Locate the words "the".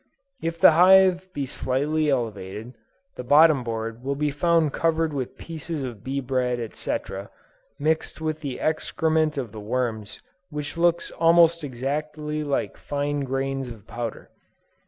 0.57-0.71, 3.17-3.23, 8.39-8.59, 9.51-9.59